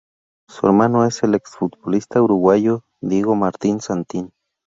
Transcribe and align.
Su 0.49 0.65
hermano 0.65 1.05
es 1.05 1.21
el 1.21 1.35
exfutbolista 1.35 2.23
uruguayo 2.23 2.83
Diego 3.01 3.35
Martín 3.35 3.79
Santín. 3.81 4.33